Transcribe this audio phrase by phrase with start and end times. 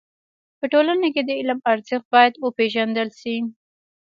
[0.59, 3.35] په ټولنه کي د علم ارزښت بايد و پيژندل سي.